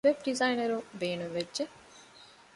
ވެބް 0.05 0.21
ޑިޒައިނަރުން 0.25 0.85
ބޭނުންވެއްޖެ 0.99 1.63